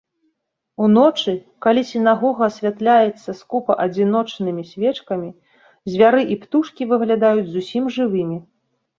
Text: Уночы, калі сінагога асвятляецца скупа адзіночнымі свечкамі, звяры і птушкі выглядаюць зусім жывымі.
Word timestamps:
Уночы, 0.83 1.31
калі 1.65 1.81
сінагога 1.89 2.41
асвятляецца 2.51 3.35
скупа 3.41 3.75
адзіночнымі 3.85 4.63
свечкамі, 4.71 5.29
звяры 5.91 6.21
і 6.37 6.39
птушкі 6.47 6.83
выглядаюць 6.95 7.45
зусім 7.51 7.83
жывымі. 7.99 8.37